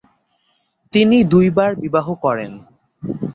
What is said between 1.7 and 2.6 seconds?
বিবাহ করেন।